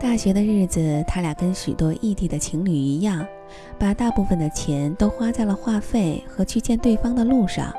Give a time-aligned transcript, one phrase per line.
[0.00, 3.26] 大学的日子，他俩跟许多异地的情侣一样，
[3.78, 7.72] 把大部分的钱都花在了话费和去见对方的路上。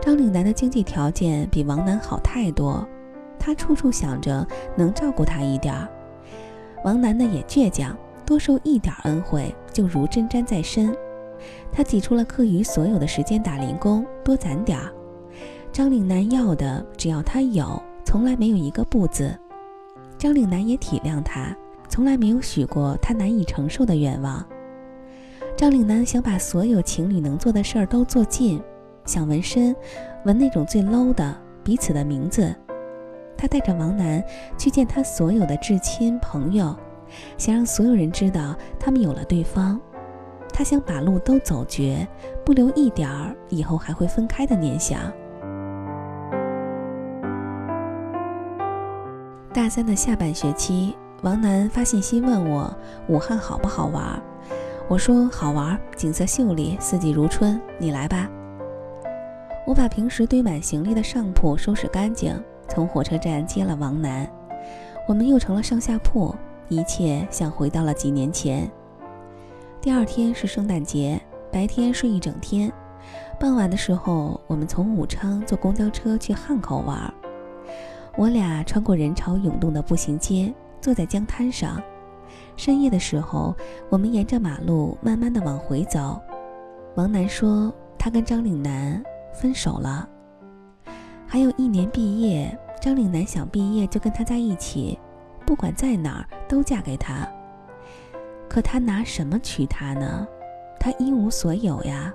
[0.00, 2.86] 张岭南的经济条件比王楠好太多，
[3.38, 5.86] 他处处想着能照顾他一点儿。
[6.82, 10.96] 王楠呢也倔强，多受一点恩惠就如针毡在身。
[11.70, 14.90] 他挤出了课余所有的时间打零工，多攒点儿。
[15.70, 19.38] 张岭南要的只要他有，从来没有一个不字。
[20.18, 21.56] 张岭南也体谅他，
[21.88, 24.44] 从来没有许过他难以承受的愿望。
[25.56, 28.60] 张岭南想把所有情侣能做的事儿都做尽，
[29.04, 29.74] 想纹身，
[30.24, 32.52] 纹那种最 low 的彼此的名字。
[33.36, 34.20] 他带着王楠
[34.58, 36.76] 去见他所有的至亲朋友，
[37.36, 39.80] 想让所有人知道他们有了对方。
[40.52, 42.06] 他想把路都走绝，
[42.44, 45.00] 不留一点儿以后还会分开的念想。
[49.52, 52.72] 大三的下半学期，王楠发信息问我
[53.08, 54.20] 武汉好不好玩。
[54.88, 58.28] 我说好玩，景色秀丽，四季如春，你来吧。
[59.66, 62.38] 我把平时堆满行李的上铺收拾干净，
[62.68, 64.30] 从火车站接了王楠，
[65.08, 66.34] 我们又成了上下铺，
[66.68, 68.70] 一切像回到了几年前。
[69.80, 71.18] 第二天是圣诞节，
[71.50, 72.70] 白天睡一整天，
[73.40, 77.12] 傍晚的时候，我们从武昌坐公交车去汉口玩。
[78.18, 81.80] 我俩穿过人潮涌动的步行街，坐在江滩上。
[82.56, 83.54] 深夜的时候，
[83.88, 86.20] 我们沿着马路慢慢的往回走。
[86.96, 89.00] 王楠说他跟张岭南
[89.32, 90.08] 分手了，
[91.28, 92.58] 还有一年毕业。
[92.80, 94.98] 张岭南想毕业就跟他在一起，
[95.46, 97.24] 不管在哪儿都嫁给他。
[98.48, 100.26] 可他拿什么娶她呢？
[100.80, 102.12] 他一无所有呀。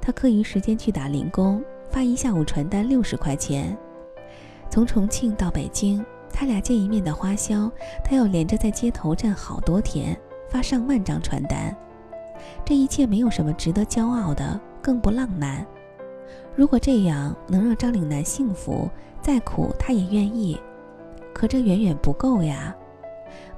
[0.00, 3.76] 他课余时间去打零工，发一下午传单六十块钱。
[4.72, 7.70] 从重庆到北京，他俩见一面的花销，
[8.02, 11.76] 他要连着在街头站好多天，发上万张传单。
[12.64, 15.62] 这一切没有什么值得骄傲的，更不浪漫。
[16.56, 18.88] 如果这样能让张岭南幸福，
[19.20, 20.58] 再苦他也愿意。
[21.34, 22.74] 可这远远不够呀。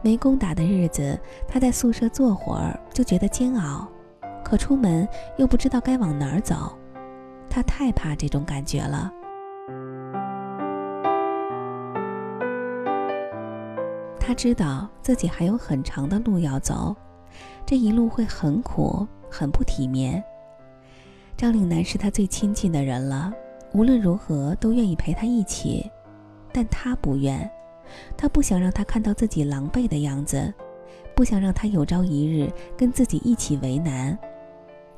[0.03, 1.17] 没工打的日子，
[1.47, 3.87] 他在宿舍坐会儿就觉得煎熬，
[4.45, 6.77] 可出门又不知道该往哪儿走。
[7.49, 9.13] 他太怕这种感觉了。
[14.27, 16.97] 他知道自己还有很长的路要走，
[17.67, 20.25] 这一路会很苦，很不体面。
[21.37, 23.31] 张岭南是他最亲近的人了，
[23.75, 25.91] 无论如何都愿意陪他一起，
[26.51, 27.49] 但他不愿，
[28.17, 30.51] 他不想让他看到自己狼狈的样子，
[31.15, 34.19] 不想让他有朝一日跟自己一起为难。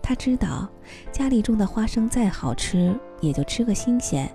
[0.00, 0.68] 他知道
[1.10, 4.32] 家里种的花生再好吃，也就吃个新鲜。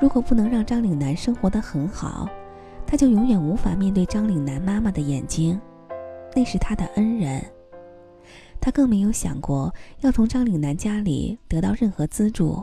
[0.00, 2.28] 如果不能让张岭南生活得很好，
[2.90, 5.60] 他就永远无法面对张岭南妈妈的眼睛，
[6.34, 7.40] 那是他的恩人。
[8.60, 12.60] 他更没有想过要从张岭南家里得到任何资助。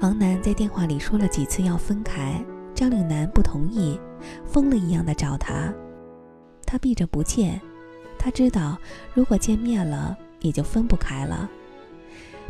[0.00, 2.40] 王楠在电话里说了几次要分开，
[2.72, 3.98] 张岭南不同意，
[4.44, 5.74] 疯了一样的找他。
[6.64, 7.60] 他避着不见，
[8.16, 8.78] 他知道
[9.12, 11.50] 如果见面了，也就分不开了。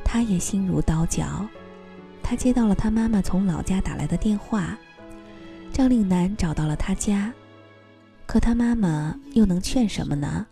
[0.05, 1.47] 他也心如刀绞，
[2.23, 4.77] 他接到了他妈妈从老家打来的电话，
[5.73, 7.33] 张岭南找到了他家，
[8.27, 10.47] 可他妈妈又能劝什么呢？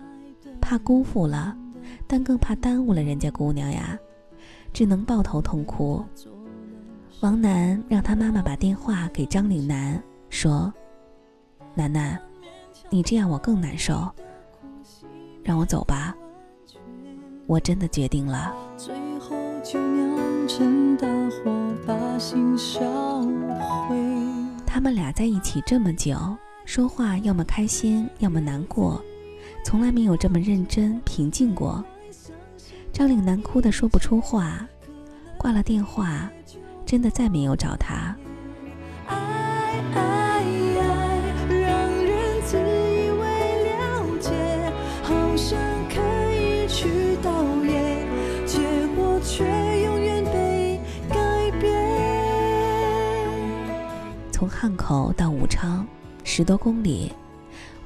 [0.61, 1.57] 怕辜负了，
[2.07, 3.99] 但更怕耽误了人家姑娘呀，
[4.73, 6.05] 只能抱头痛哭。
[7.21, 10.73] 王楠让他妈妈把电话给张岭南，说
[11.75, 12.19] ：“楠楠，
[12.89, 14.11] 你这样我更难受，
[15.43, 16.17] 让我走吧，
[17.47, 18.55] 我真的决定了。”
[20.61, 22.83] 就酿成大火，把心烧
[23.23, 23.97] 毁。
[24.67, 26.15] 他们俩在一起这么久，
[26.67, 29.03] 说话要么开心，要么难过，
[29.65, 31.83] 从来没有这么认真平静过。
[32.93, 34.67] 张岭南哭得说不出话，
[35.39, 36.31] 挂了电话，
[36.85, 38.15] 真的再没有找他。
[54.63, 55.87] 汉口到武昌，
[56.23, 57.11] 十多公里，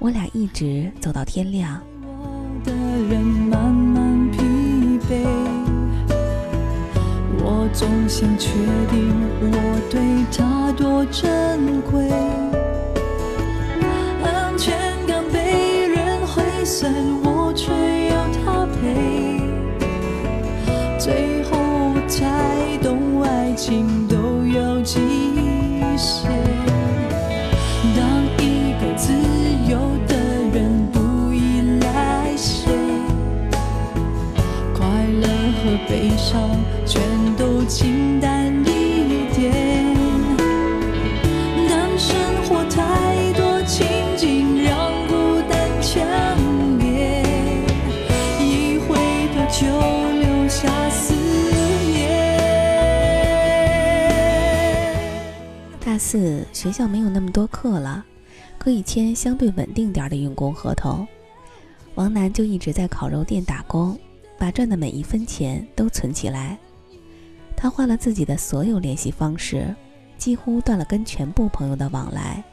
[0.00, 1.80] 我俩一直走到天亮。
[2.02, 4.38] 我的人慢慢疲
[5.08, 5.24] 惫，
[7.38, 8.50] 我总想确
[8.90, 9.08] 定
[9.40, 9.54] 我
[9.88, 11.53] 对他多真
[56.14, 58.06] 四学校没有那么多课了，
[58.56, 61.05] 可以签相对稳定点的用工合同。
[61.96, 63.99] 王楠就一直在烤肉店打工，
[64.38, 66.56] 把赚的每一分钱都存起来。
[67.56, 69.75] 他换了自己的所有联系方式，
[70.16, 72.44] 几乎断了跟全部朋友的往来。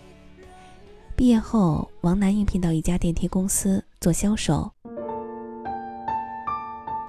[1.16, 4.72] 毕业后，王楠应聘到一家电梯公司做销售。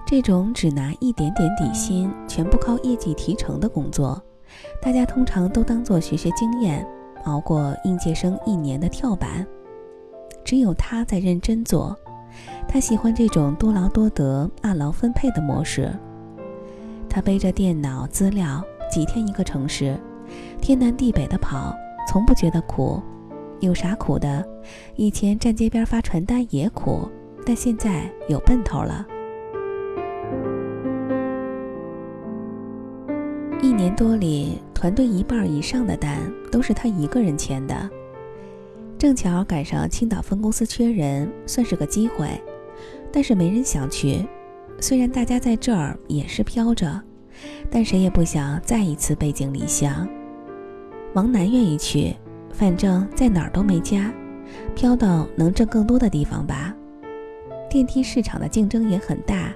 [0.07, 4.23] 这种只拿一点点底薪、全部靠业绩提成的工作，
[4.81, 6.87] 大家通常都当做学学经验，
[7.25, 9.47] 熬过应届生一年的跳板。
[10.45, 11.97] 只有他在认真做，
[12.69, 15.91] 他喜欢这种多劳多得、按劳分配的模式。
[17.09, 19.97] 他背着电脑资料，几天一个城市，
[20.61, 21.75] 天南地北的跑，
[22.09, 23.01] 从不觉得苦。
[23.61, 24.45] 有啥苦的？
[24.97, 27.09] 以前站街边发传单也苦，
[27.47, 29.07] 但现在有奔头了。
[33.73, 36.19] 一年多里，团队一半以上的单
[36.51, 37.89] 都是他一个人签的。
[38.99, 42.29] 正巧赶上青岛分公司缺人，算是个机会，
[43.11, 44.27] 但是没人想去。
[44.79, 47.01] 虽然大家在这儿也是飘着，
[47.71, 50.07] 但谁也不想再一次背井离乡。
[51.15, 52.15] 王楠愿意去，
[52.53, 54.13] 反正在哪儿都没家，
[54.75, 56.75] 飘到能挣更多的地方吧。
[57.71, 59.51] 电梯市场的竞争也很大。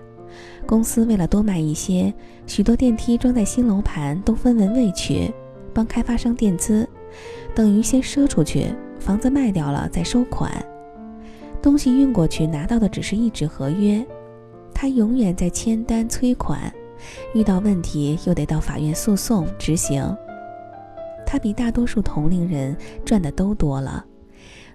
[0.66, 2.12] 公司为了多卖一些，
[2.46, 5.32] 许多电梯装在新楼盘都分文未取，
[5.72, 6.88] 帮开发商垫资，
[7.54, 8.66] 等于先赊出去，
[8.98, 10.52] 房子卖掉了再收款。
[11.62, 14.04] 东西运过去拿到的只是一纸合约，
[14.72, 16.72] 他永远在签单催款，
[17.34, 20.02] 遇到问题又得到法院诉讼执行。
[21.24, 24.04] 他比大多数同龄人赚的都多了，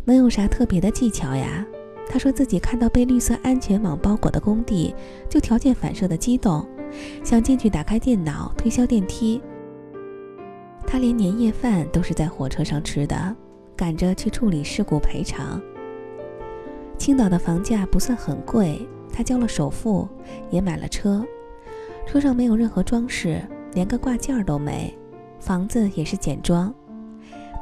[0.03, 1.65] 能有啥特别的技巧呀？
[2.11, 4.93] 他说自己看到被绿色安全网包裹的工地，
[5.29, 6.67] 就条件反射的激动，
[7.23, 9.41] 想进去打开电脑推销电梯。
[10.85, 13.33] 他连年夜饭都是在火车上吃的，
[13.77, 15.61] 赶着去处理事故赔偿。
[16.97, 20.05] 青岛的房价不算很贵，他交了首付，
[20.49, 21.25] 也买了车。
[22.05, 23.41] 车上没有任何装饰，
[23.73, 24.93] 连个挂件都没，
[25.39, 26.73] 房子也是简装。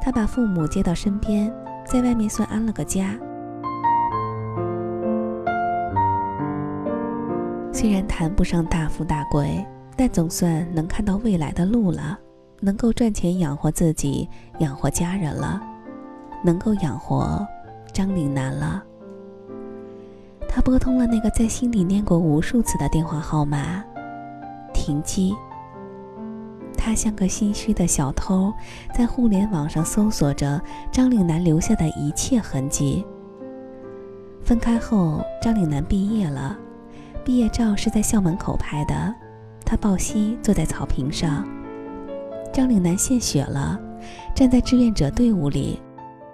[0.02, 1.54] 他把父母接到身边，
[1.86, 3.16] 在外面算安了个家。
[7.80, 9.66] 虽然谈不上大富大贵，
[9.96, 12.18] 但总算能看到未来的路了，
[12.60, 14.28] 能够赚钱养活自己，
[14.58, 15.58] 养活家人了，
[16.44, 17.42] 能够养活
[17.90, 18.84] 张岭南了。
[20.46, 23.82] 他拨通了那个在心里念过无数次的电话号码，
[24.74, 25.34] 停机。
[26.76, 28.52] 他像个心虚的小偷，
[28.94, 30.60] 在互联网上搜索着
[30.92, 33.06] 张岭南留下的一切痕迹。
[34.42, 36.58] 分开后，张岭南毕业了。
[37.24, 39.14] 毕业照是在校门口拍的，
[39.64, 41.46] 他抱膝坐在草坪上。
[42.52, 43.78] 张岭南献血了，
[44.34, 45.80] 站在志愿者队伍里，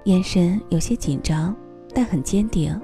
[0.04, 1.54] 眼神有些紧张，
[1.94, 2.80] 但很坚定。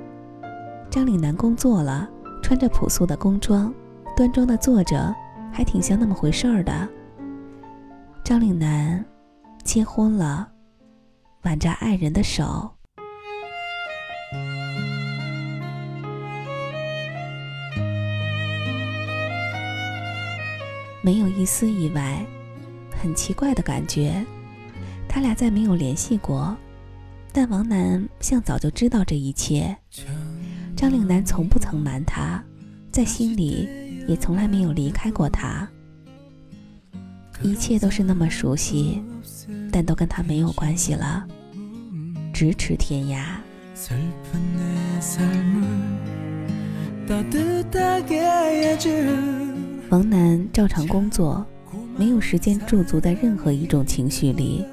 [0.90, 2.09] 张岭南工作了，
[2.42, 3.73] 穿着朴素的工装，
[4.16, 5.14] 端庄的坐着，
[5.50, 6.88] 还挺像那么回事儿的。
[8.25, 9.02] 张岭南
[9.64, 10.49] 结婚了，
[11.44, 12.72] 挽着爱人的手。
[21.02, 22.25] 没有一丝意外，
[22.90, 24.25] 很奇怪的感觉。
[25.09, 26.56] 他俩再没有联系过，
[27.32, 29.76] 但王楠像早就知道这一切。
[30.75, 32.42] 张岭南从不曾瞒他，
[32.90, 33.68] 在心里
[34.09, 35.68] 也从来没有离开过他。
[37.42, 39.02] 一切都是那么熟悉，
[39.73, 41.26] 但都跟他没有关系了。
[42.32, 43.23] 咫尺天涯。
[49.92, 51.44] 王楠照常工作，
[51.99, 54.64] 没有时间驻足在任何一种情绪里。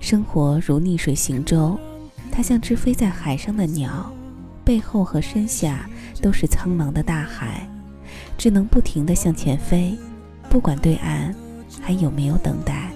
[0.00, 1.78] 生活如逆水行舟，
[2.30, 4.10] 他像只飞在海上的鸟，
[4.64, 5.86] 背后和身下
[6.22, 7.68] 都是苍茫的大海，
[8.38, 9.94] 只能不停地向前飞，
[10.48, 11.34] 不管对岸
[11.82, 12.90] 还有没有等待。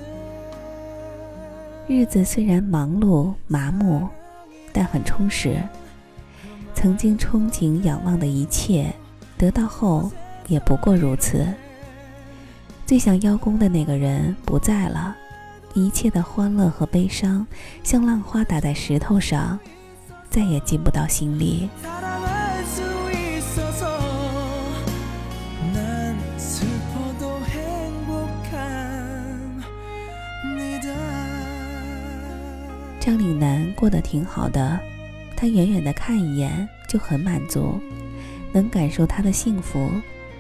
[1.87, 4.09] 日子虽然忙碌麻木，
[4.73, 5.59] 但很充实。
[6.73, 8.91] 曾经憧憬仰望的一切，
[9.37, 10.11] 得到后。
[10.49, 11.47] 也不过如此。
[12.87, 15.17] 最想邀功的那个人不在了，
[15.75, 17.47] 一切的欢乐和悲伤，
[17.83, 19.59] 像浪花打在石头上，
[20.31, 21.69] 再也进不到心里。
[33.01, 34.81] 张岭南过得挺好的，
[35.37, 37.81] 他远远的看一眼就很满足，
[38.53, 39.89] 能感受他的幸福，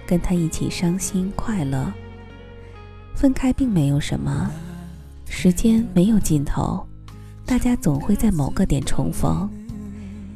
[0.06, 1.92] 跟他一起伤心快乐。
[3.14, 4.50] 分开并没有什么，
[5.28, 6.86] 时间没有尽头，
[7.44, 9.48] 大家总会在某个点重逢。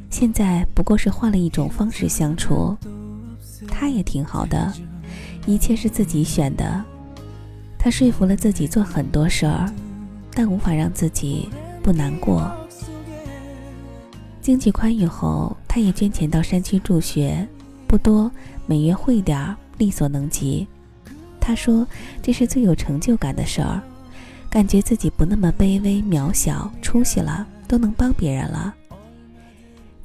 [0.09, 2.75] 现在不过是换了一种方式相处，
[3.67, 4.73] 他也挺好的，
[5.45, 6.83] 一切是自己选的。
[7.79, 9.73] 他说服了自己做很多事儿，
[10.33, 11.49] 但无法让自己。
[11.83, 12.55] 不难过。
[14.39, 17.47] 经济宽裕后，他也捐钱到山区助学，
[17.91, 18.31] 不多，
[18.65, 20.65] 每月汇点儿，力所能及。
[21.41, 21.85] 他说
[22.21, 23.81] 这是最有成就感的事儿，
[24.49, 28.73] 感觉自己不那么卑微渺小，出息了，都能帮别人了。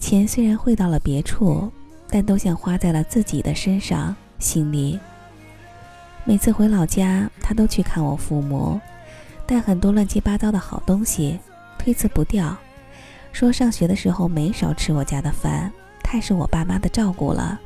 [0.01, 1.71] 钱虽然汇到了别处，
[2.09, 4.99] 但都像花在了自己的身上心里。
[6.25, 8.81] 每次回老家，他都去看我父母，
[9.47, 11.39] 带很多乱七八糟的好东西。
[11.79, 12.57] 推辞不掉，
[13.31, 17.61] 说上学的时候没少吃我家的饭，太受我爸妈的照顾了。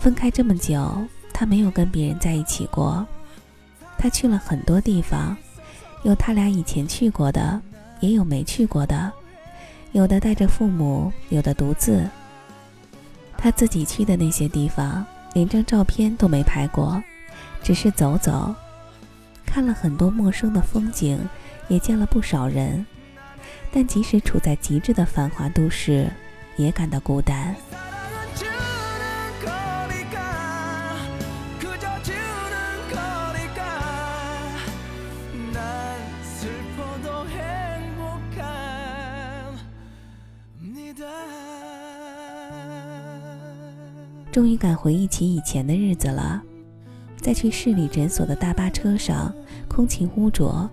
[0.00, 3.06] 分开这么久，他没有跟别人在一起过。
[3.98, 5.36] 他去了很多地方，
[6.02, 7.60] 有他俩以前去过的，
[8.00, 9.12] 也有没去过的，
[9.92, 12.08] 有的带着父母，有的独自。
[13.36, 15.04] 他自己去的那些地方，
[15.34, 17.02] 连张照片都没拍过，
[17.62, 18.54] 只是走走，
[19.44, 21.18] 看了很多陌生的风景。
[21.68, 22.84] 也见了不少人，
[23.70, 26.10] 但即使处在极致的繁华都市，
[26.56, 27.54] 也感到孤单。
[44.32, 46.40] 终于敢回忆起以前的日子了，
[47.16, 49.34] 在去市里诊所的大巴车上，
[49.68, 50.68] 空气污浊。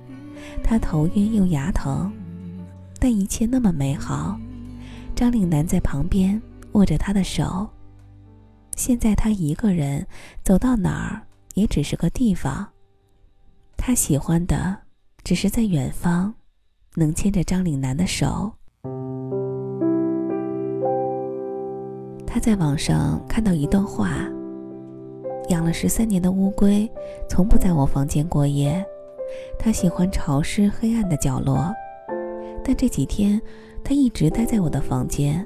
[0.64, 2.12] 他头晕又牙疼，
[3.00, 4.40] 但一切那么美好。
[5.16, 6.40] 张岭南在旁边
[6.74, 7.68] 握着他的手。
[8.76, 10.06] 现在他一个人
[10.44, 12.68] 走到哪儿，也只是个地方。
[13.76, 14.78] 他喜欢的，
[15.24, 16.32] 只是在远方，
[16.94, 18.54] 能牵着张岭南的手。
[22.38, 24.12] 他在网上看到一段话：
[25.50, 26.88] 养了十三年的乌龟，
[27.28, 28.86] 从不在我房间过夜。
[29.58, 31.74] 它喜欢潮湿黑暗的角落，
[32.64, 33.42] 但这几天
[33.84, 35.44] 他一直待在我的房间。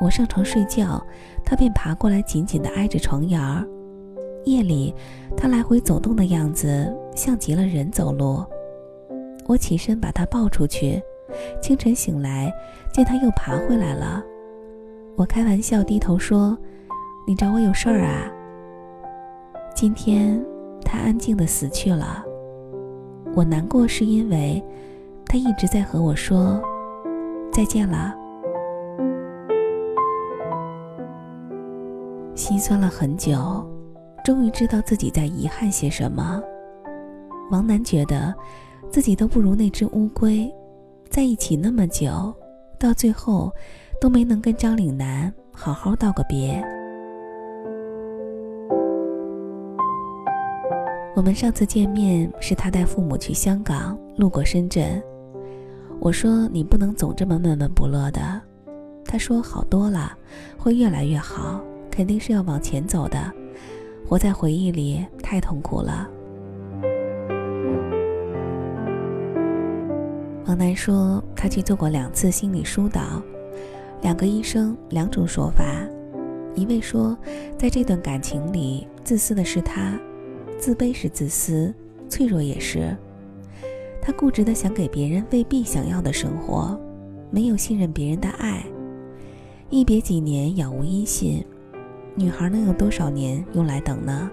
[0.00, 1.00] 我上床睡觉，
[1.44, 3.64] 他便爬过来，紧紧地挨着床沿儿。
[4.44, 4.92] 夜里，
[5.36, 8.44] 他来回走动的样子像极了人走路。
[9.46, 11.00] 我起身把他抱出去，
[11.62, 12.52] 清晨醒来，
[12.92, 14.20] 见他又爬回来了。
[15.18, 16.56] 我开玩笑低头说
[17.26, 18.30] ：“你找我有事儿啊？”
[19.74, 20.40] 今天，
[20.84, 22.24] 他安静地死去了。
[23.34, 24.62] 我难过是因为，
[25.26, 26.62] 他一直在和我说
[27.50, 28.14] 再见了，
[32.36, 33.68] 心酸了很久，
[34.24, 36.40] 终于知道自己在遗憾些什么。
[37.50, 38.32] 王楠觉得
[38.88, 40.48] 自己都不如那只乌龟，
[41.10, 42.32] 在一起那么久，
[42.78, 43.52] 到最后
[44.00, 46.62] 都没能跟张岭南好好道个别。
[51.16, 55.02] 我们上次见面是他带父母去香港，路过深圳。
[55.98, 58.40] 我说你不能总这么闷闷不乐的。
[59.04, 60.16] 他说好多了，
[60.56, 63.18] 会越来越好，肯定是要往前走的。
[64.06, 66.08] 活在回忆里太痛苦了。
[70.46, 73.20] 王楠说他去做过两次心理疏导，
[74.00, 75.64] 两个医生两种说法，
[76.54, 77.16] 一位说
[77.56, 79.98] 在这段感情里自私的是他。
[80.58, 81.72] 自卑是自私，
[82.08, 82.96] 脆弱也是。
[84.02, 86.76] 他固执的想给别人未必想要的生活，
[87.30, 88.64] 没有信任别人的爱。
[89.70, 91.44] 一别几年，杳无音信，
[92.16, 94.28] 女孩能有多少年用来等呢？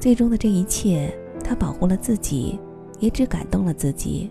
[0.00, 1.12] 最终的这一切，
[1.44, 2.58] 他保护了自己，
[2.98, 4.30] 也只感动了自己。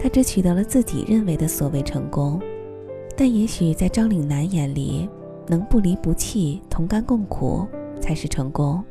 [0.00, 2.40] 他只取得了自己认为的所谓成功，
[3.20, 5.06] 但也许在张岭南眼里，
[5.46, 7.68] 能不离不弃、同甘共苦
[8.00, 8.82] 才是成功。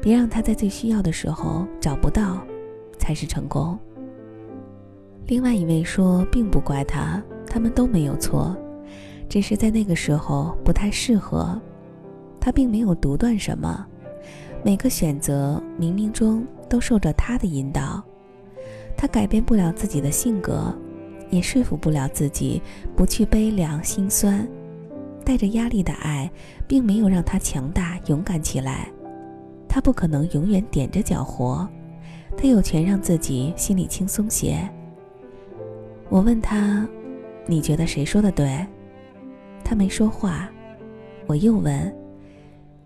[0.00, 2.38] 别让他在最需要的时候找不到，
[2.98, 3.78] 才是成功。
[5.26, 8.56] 另外一位说，并不怪他，他们都没有错，
[9.28, 11.60] 只是在那个时候不太适合。
[12.40, 13.86] 他并没有独断什么，
[14.64, 18.02] 每个选择冥冥中都受着他的引导，
[18.96, 20.74] 他改变不了自己的性格，
[21.32, 22.62] 也说服不了自己
[22.94, 24.46] 不去悲凉心酸。
[25.24, 26.30] 带着压力的爱，
[26.66, 28.88] 并没有让他强大勇敢起来。
[29.68, 31.66] 他不可能永远踮着脚活，
[32.36, 34.68] 他有权让自己心里轻松些。
[36.08, 36.86] 我问他
[37.46, 38.66] ：“你觉得谁说的对？”
[39.64, 40.50] 他没说话。
[41.26, 41.96] 我又问：“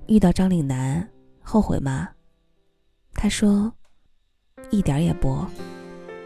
[0.07, 1.09] 遇到张岭南，
[1.43, 2.09] 后悔吗？”
[3.15, 3.73] 他说
[4.71, 5.43] ：“一点也不。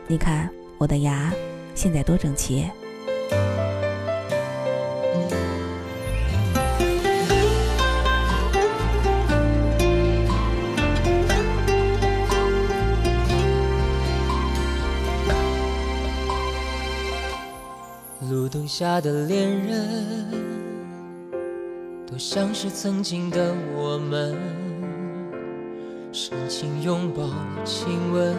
[0.09, 1.33] 你看我的牙，
[1.83, 2.69] 现在多整齐。”
[18.29, 20.31] 路灯下的恋人，
[22.07, 24.37] 多像是曾经的我们，
[26.13, 27.31] 深情拥抱、
[27.65, 28.37] 亲吻，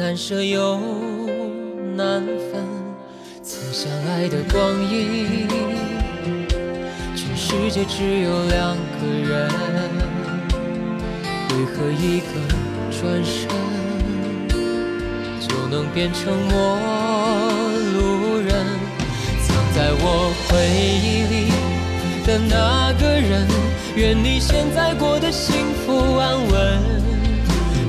[0.00, 0.80] 难舍又
[1.94, 2.64] 难分。
[3.42, 5.46] 曾相爱的光阴，
[7.14, 9.50] 全世界只有两个人，
[11.50, 12.32] 为何一个
[12.90, 13.46] 转身
[15.38, 16.78] 就能变成陌
[17.92, 18.48] 路人？
[19.46, 19.54] 藏？
[19.74, 20.48] 在我回
[21.04, 21.52] 忆里
[22.26, 23.46] 的那个人，
[23.96, 27.09] 愿你现在过得幸福安稳。